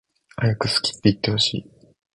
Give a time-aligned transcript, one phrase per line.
[0.35, 1.65] はやく好きっていってほしい